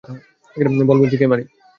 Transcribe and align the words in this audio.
বল 0.87 0.97
বলছি, 1.01 1.17
কে 1.17 1.25
মারি? 1.27 1.43